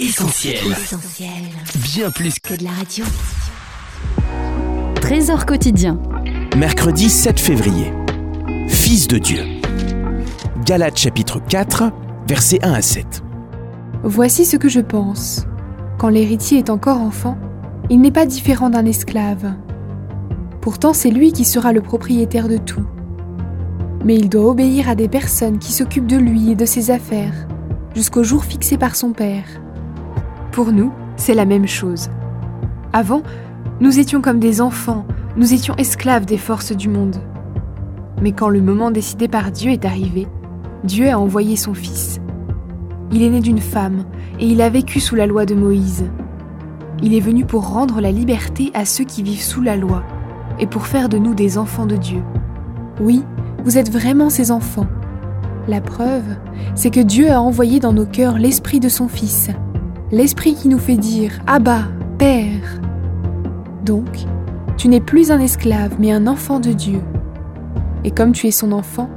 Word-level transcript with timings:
Essentiel. 0.00 0.60
Bien 1.82 2.12
plus 2.12 2.38
que 2.38 2.54
de 2.54 2.62
la 2.62 2.70
radio. 2.70 3.04
Trésor 5.00 5.44
quotidien. 5.44 6.00
Mercredi 6.56 7.10
7 7.10 7.40
février. 7.40 7.92
Fils 8.68 9.08
de 9.08 9.18
Dieu. 9.18 9.42
Galates 10.64 10.98
chapitre 10.98 11.40
4, 11.48 11.90
versets 12.28 12.60
1 12.62 12.74
à 12.74 12.80
7. 12.80 13.24
Voici 14.04 14.44
ce 14.44 14.56
que 14.56 14.68
je 14.68 14.78
pense. 14.78 15.46
Quand 15.98 16.10
l'héritier 16.10 16.58
est 16.58 16.70
encore 16.70 17.00
enfant, 17.00 17.36
il 17.90 18.00
n'est 18.00 18.12
pas 18.12 18.26
différent 18.26 18.70
d'un 18.70 18.86
esclave. 18.86 19.52
Pourtant, 20.60 20.92
c'est 20.92 21.10
lui 21.10 21.32
qui 21.32 21.44
sera 21.44 21.72
le 21.72 21.80
propriétaire 21.80 22.46
de 22.46 22.58
tout. 22.58 22.86
Mais 24.04 24.14
il 24.14 24.28
doit 24.28 24.48
obéir 24.48 24.88
à 24.88 24.94
des 24.94 25.08
personnes 25.08 25.58
qui 25.58 25.72
s'occupent 25.72 26.06
de 26.06 26.18
lui 26.18 26.52
et 26.52 26.54
de 26.54 26.66
ses 26.66 26.92
affaires, 26.92 27.48
jusqu'au 27.96 28.22
jour 28.22 28.44
fixé 28.44 28.78
par 28.78 28.94
son 28.94 29.12
père. 29.12 29.44
Pour 30.58 30.72
nous, 30.72 30.90
c'est 31.14 31.34
la 31.34 31.44
même 31.44 31.68
chose. 31.68 32.10
Avant, 32.92 33.22
nous 33.78 34.00
étions 34.00 34.20
comme 34.20 34.40
des 34.40 34.60
enfants, 34.60 35.06
nous 35.36 35.54
étions 35.54 35.76
esclaves 35.76 36.24
des 36.26 36.36
forces 36.36 36.72
du 36.72 36.88
monde. 36.88 37.14
Mais 38.20 38.32
quand 38.32 38.48
le 38.48 38.60
moment 38.60 38.90
décidé 38.90 39.28
par 39.28 39.52
Dieu 39.52 39.70
est 39.70 39.84
arrivé, 39.84 40.26
Dieu 40.82 41.10
a 41.10 41.16
envoyé 41.16 41.54
son 41.54 41.74
Fils. 41.74 42.20
Il 43.12 43.22
est 43.22 43.30
né 43.30 43.38
d'une 43.38 43.60
femme 43.60 44.04
et 44.40 44.48
il 44.48 44.60
a 44.60 44.68
vécu 44.68 44.98
sous 44.98 45.14
la 45.14 45.28
loi 45.28 45.46
de 45.46 45.54
Moïse. 45.54 46.06
Il 47.04 47.14
est 47.14 47.20
venu 47.20 47.44
pour 47.44 47.68
rendre 47.68 48.00
la 48.00 48.10
liberté 48.10 48.72
à 48.74 48.84
ceux 48.84 49.04
qui 49.04 49.22
vivent 49.22 49.40
sous 49.40 49.62
la 49.62 49.76
loi 49.76 50.02
et 50.58 50.66
pour 50.66 50.88
faire 50.88 51.08
de 51.08 51.18
nous 51.18 51.34
des 51.34 51.56
enfants 51.56 51.86
de 51.86 51.94
Dieu. 51.94 52.24
Oui, 53.00 53.22
vous 53.62 53.78
êtes 53.78 53.92
vraiment 53.92 54.28
ses 54.28 54.50
enfants. 54.50 54.88
La 55.68 55.80
preuve, 55.80 56.34
c'est 56.74 56.90
que 56.90 56.98
Dieu 56.98 57.30
a 57.30 57.40
envoyé 57.40 57.78
dans 57.78 57.92
nos 57.92 58.06
cœurs 58.06 58.38
l'Esprit 58.38 58.80
de 58.80 58.88
son 58.88 59.06
Fils, 59.06 59.50
l'Esprit 60.10 60.54
qui 60.54 60.68
nous 60.68 60.78
fait 60.78 60.96
dire⁇ 60.96 61.32
Abba, 61.46 61.84
Père!⁇ 62.18 62.80
Donc, 63.84 64.08
tu 64.76 64.88
n'es 64.88 65.00
plus 65.00 65.30
un 65.30 65.40
esclave, 65.40 65.96
mais 65.98 66.12
un 66.12 66.26
enfant 66.26 66.60
de 66.60 66.72
Dieu. 66.72 67.00
Et 68.04 68.10
comme 68.10 68.32
tu 68.32 68.46
es 68.46 68.50
son 68.50 68.72
enfant, 68.72 69.10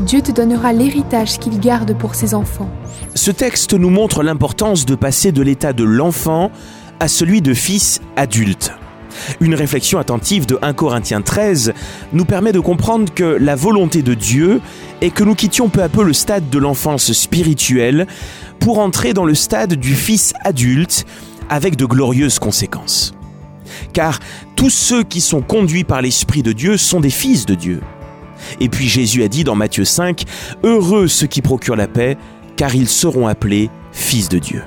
Dieu 0.00 0.20
te 0.20 0.32
donnera 0.32 0.72
l'héritage 0.72 1.38
qu'il 1.38 1.60
garde 1.60 1.96
pour 1.96 2.14
ses 2.14 2.34
enfants. 2.34 2.68
Ce 3.14 3.30
texte 3.30 3.74
nous 3.74 3.90
montre 3.90 4.22
l'importance 4.22 4.86
de 4.86 4.94
passer 4.94 5.32
de 5.32 5.42
l'état 5.42 5.72
de 5.72 5.84
l'enfant 5.84 6.50
à 6.98 7.08
celui 7.08 7.42
de 7.42 7.54
fils 7.54 8.00
adulte. 8.16 8.72
Une 9.40 9.54
réflexion 9.54 9.98
attentive 9.98 10.46
de 10.46 10.58
1 10.62 10.72
Corinthiens 10.72 11.22
13 11.22 11.72
nous 12.12 12.24
permet 12.24 12.52
de 12.52 12.60
comprendre 12.60 13.12
que 13.12 13.24
la 13.24 13.54
volonté 13.54 14.02
de 14.02 14.14
Dieu 14.14 14.60
est 15.00 15.10
que 15.10 15.24
nous 15.24 15.34
quittions 15.34 15.68
peu 15.68 15.82
à 15.82 15.88
peu 15.88 16.04
le 16.04 16.12
stade 16.12 16.50
de 16.50 16.58
l'enfance 16.58 17.12
spirituelle 17.12 18.06
pour 18.60 18.78
entrer 18.78 19.12
dans 19.12 19.24
le 19.24 19.34
stade 19.34 19.74
du 19.74 19.94
fils 19.94 20.34
adulte 20.44 21.04
avec 21.48 21.76
de 21.76 21.84
glorieuses 21.84 22.38
conséquences. 22.38 23.12
Car 23.92 24.18
tous 24.56 24.70
ceux 24.70 25.02
qui 25.02 25.20
sont 25.20 25.42
conduits 25.42 25.84
par 25.84 26.02
l'Esprit 26.02 26.42
de 26.42 26.52
Dieu 26.52 26.76
sont 26.76 27.00
des 27.00 27.10
fils 27.10 27.46
de 27.46 27.54
Dieu. 27.54 27.80
Et 28.60 28.68
puis 28.68 28.88
Jésus 28.88 29.22
a 29.22 29.28
dit 29.28 29.44
dans 29.44 29.54
Matthieu 29.54 29.84
5, 29.84 30.24
Heureux 30.62 31.08
ceux 31.08 31.26
qui 31.26 31.42
procurent 31.42 31.76
la 31.76 31.88
paix, 31.88 32.16
car 32.56 32.74
ils 32.74 32.88
seront 32.88 33.26
appelés 33.26 33.70
fils 33.92 34.28
de 34.28 34.38
Dieu. 34.38 34.62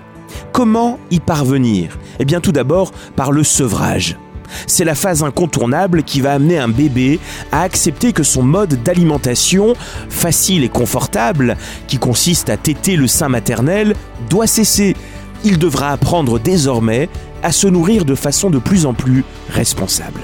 Comment 0.52 1.00
y 1.12 1.20
parvenir? 1.20 1.98
Eh 2.20 2.26
bien 2.26 2.42
tout 2.42 2.52
d'abord 2.52 2.92
par 3.16 3.32
le 3.32 3.44
sevrage. 3.44 4.18
C'est 4.68 4.86
la 4.86 4.96
phase 4.96 5.24
incontournable 5.24 6.04
qui 6.04 6.22
va 6.22 6.34
amener 6.34 6.58
un 6.58 6.68
bébé 6.68 7.20
à 7.52 7.62
accepter 7.62 8.14
que 8.14 8.24
son 8.24 8.44
mode 8.44 8.82
d'alimentation, 8.84 9.74
facile 10.10 10.64
et 10.64 10.70
confortable, 10.70 11.58
qui 11.88 11.98
consiste 11.98 12.50
à 12.50 12.58
téter 12.58 12.96
le 12.96 13.08
sein 13.08 13.30
maternel, 13.30 13.96
doit 14.30 14.48
cesser. 14.48 14.96
Il 15.44 15.60
devra 15.60 15.92
apprendre 15.92 16.40
désormais 16.40 17.10
à 17.44 17.52
se 17.52 17.68
nourrir 17.68 18.06
de 18.06 18.16
façon 18.16 18.50
de 18.50 18.58
plus 18.58 18.86
en 18.86 18.94
plus 18.94 19.24
responsable. 19.50 20.22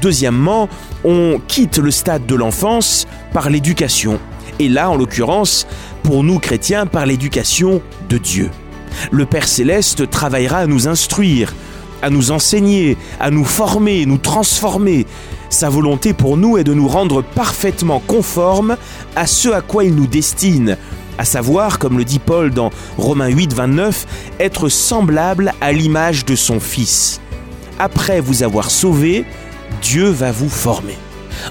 Deuxièmement, 0.00 0.68
on 1.04 1.40
quitte 1.46 1.78
le 1.78 1.92
stade 1.92 2.26
de 2.26 2.34
l'enfance 2.34 3.06
par 3.32 3.50
l'éducation. 3.50 4.18
Et 4.58 4.68
là, 4.68 4.90
en 4.90 4.96
l'occurrence, 4.96 5.66
pour 6.02 6.24
nous 6.24 6.40
chrétiens, 6.40 6.86
par 6.86 7.06
l'éducation 7.06 7.80
de 8.08 8.18
Dieu. 8.18 8.50
Le 9.10 9.26
Père 9.26 9.46
céleste 9.46 10.10
travaillera 10.10 10.58
à 10.58 10.66
nous 10.66 10.88
instruire, 10.88 11.54
à 12.02 12.10
nous 12.10 12.30
enseigner, 12.32 12.96
à 13.20 13.30
nous 13.30 13.44
former, 13.44 14.04
nous 14.04 14.18
transformer. 14.18 15.06
Sa 15.48 15.68
volonté 15.68 16.12
pour 16.12 16.36
nous 16.36 16.58
est 16.58 16.64
de 16.64 16.74
nous 16.74 16.88
rendre 16.88 17.22
parfaitement 17.22 18.02
conformes 18.06 18.76
à 19.16 19.26
ce 19.26 19.48
à 19.50 19.60
quoi 19.60 19.84
il 19.84 19.94
nous 19.94 20.06
destine, 20.06 20.76
à 21.18 21.24
savoir, 21.24 21.78
comme 21.78 21.98
le 21.98 22.04
dit 22.04 22.18
Paul 22.18 22.50
dans 22.50 22.70
Romains 22.96 23.28
8, 23.28 23.52
29, 23.52 24.06
être 24.40 24.68
semblable 24.68 25.52
à 25.60 25.72
l'image 25.72 26.24
de 26.24 26.34
son 26.34 26.58
Fils. 26.58 27.20
Après 27.78 28.20
vous 28.20 28.42
avoir 28.42 28.70
sauvé, 28.70 29.24
Dieu 29.82 30.08
va 30.08 30.32
vous 30.32 30.48
former. 30.48 30.96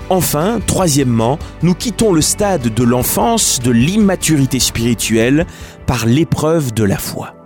Enfin, 0.09 0.59
troisièmement, 0.65 1.39
nous 1.63 1.75
quittons 1.75 2.13
le 2.13 2.21
stade 2.21 2.73
de 2.73 2.83
l'enfance, 2.83 3.59
de 3.59 3.71
l'immaturité 3.71 4.59
spirituelle, 4.59 5.45
par 5.85 6.05
l'épreuve 6.05 6.73
de 6.73 6.83
la 6.83 6.97
foi. 6.97 7.40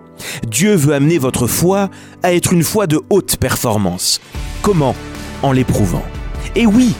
Dieu 0.47 0.75
veut 0.75 0.93
amener 0.93 1.17
votre 1.17 1.47
foi 1.47 1.89
à 2.23 2.33
être 2.33 2.53
une 2.53 2.63
foi 2.63 2.87
de 2.87 3.01
haute 3.09 3.37
performance. 3.37 4.21
Comment? 4.61 4.95
En 5.43 5.51
l'éprouvant. 5.51 6.03
Et 6.55 6.65
oui, 6.65 6.93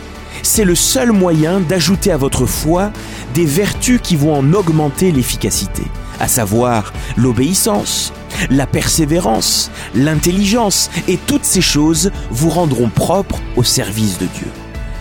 c'est 0.43 0.65
le 0.65 0.75
seul 0.75 1.11
moyen 1.11 1.59
d'ajouter 1.59 2.11
à 2.11 2.17
votre 2.17 2.45
foi 2.45 2.91
des 3.33 3.45
vertus 3.45 3.99
qui 4.01 4.15
vont 4.15 4.35
en 4.35 4.53
augmenter 4.53 5.11
l'efficacité, 5.11 5.83
à 6.19 6.27
savoir 6.27 6.93
l'obéissance, 7.17 8.13
la 8.49 8.67
persévérance, 8.67 9.71
l'intelligence, 9.95 10.89
et 11.07 11.17
toutes 11.17 11.45
ces 11.45 11.61
choses 11.61 12.11
vous 12.31 12.49
rendront 12.49 12.89
propres 12.89 13.39
au 13.55 13.63
service 13.63 14.17
de 14.17 14.27
Dieu. 14.27 14.47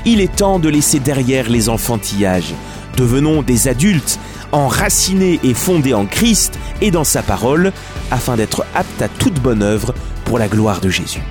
Il 0.06 0.20
est 0.20 0.36
temps 0.36 0.58
de 0.58 0.68
laisser 0.68 0.98
derrière 0.98 1.48
les 1.48 1.68
enfantillages. 1.68 2.54
Devenons 2.96 3.42
des 3.42 3.68
adultes 3.68 4.18
enracinés 4.54 5.40
et 5.42 5.52
fondés 5.52 5.94
en 5.94 6.06
Christ 6.06 6.58
et 6.80 6.90
dans 6.90 7.04
sa 7.04 7.22
parole, 7.22 7.72
afin 8.10 8.36
d'être 8.36 8.64
aptes 8.74 9.02
à 9.02 9.08
toute 9.08 9.40
bonne 9.40 9.62
œuvre 9.62 9.94
pour 10.24 10.38
la 10.38 10.48
gloire 10.48 10.80
de 10.80 10.88
Jésus. 10.88 11.22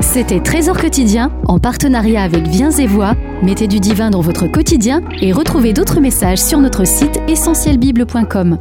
C'était 0.00 0.40
Trésor 0.40 0.78
quotidien 0.78 1.30
en 1.44 1.58
partenariat 1.58 2.22
avec 2.22 2.46
Viens 2.48 2.70
et 2.70 2.86
Voix. 2.86 3.14
Mettez 3.42 3.68
du 3.68 3.78
divin 3.78 4.10
dans 4.10 4.22
votre 4.22 4.46
quotidien 4.46 5.02
et 5.20 5.32
retrouvez 5.32 5.72
d'autres 5.72 6.00
messages 6.00 6.38
sur 6.38 6.58
notre 6.58 6.86
site 6.86 7.20
essentielbible.com. 7.28 8.58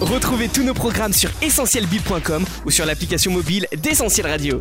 Retrouvez 0.00 0.48
tous 0.48 0.62
nos 0.62 0.74
programmes 0.74 1.12
sur 1.12 1.30
essentielbible.com 1.42 2.44
ou 2.66 2.70
sur 2.70 2.86
l'application 2.86 3.32
mobile 3.32 3.66
d'Essentiel 3.82 4.26
Radio. 4.26 4.60